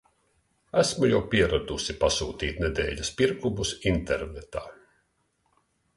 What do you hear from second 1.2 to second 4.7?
pieradusi pasūtīt nedēļas pirkumus internetā.